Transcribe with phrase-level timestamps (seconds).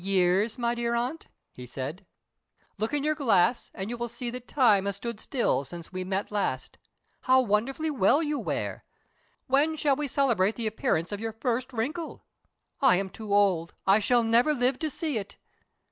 [0.03, 2.07] "Years, my dear aunt?" he said.
[2.79, 6.03] "Look in your glass and you will see that time has stood still since we
[6.03, 6.79] met last.
[7.21, 8.83] How wonderfully well you wear!
[9.45, 12.23] When shall we celebrate the appearance of your first wrinkle?
[12.81, 15.37] I am too old; I shall never live to see it."